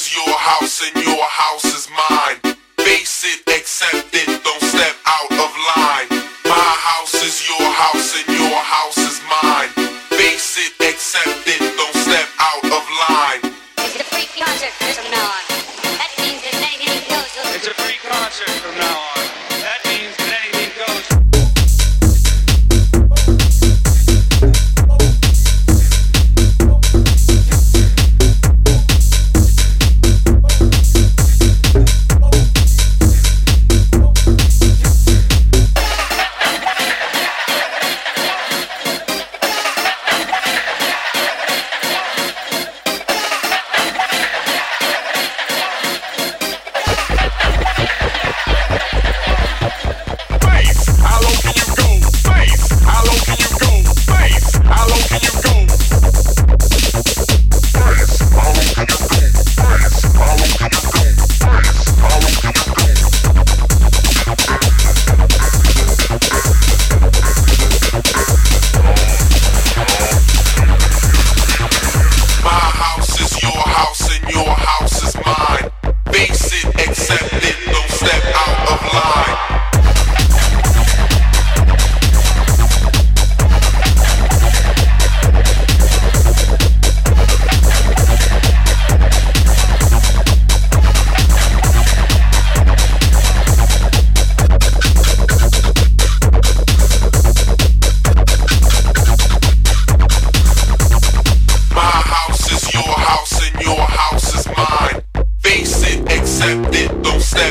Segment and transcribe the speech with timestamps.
[0.00, 2.56] is your house and your house is mine.
[2.78, 3.49] Face it,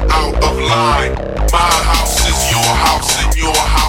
[0.00, 1.14] out of line.
[1.52, 3.83] My house is your house and your house.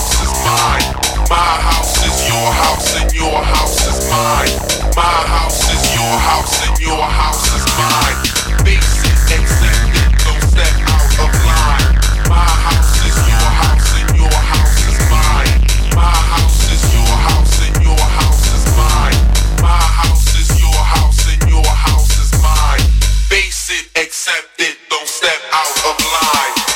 [24.28, 26.75] accepted, don't step out of line.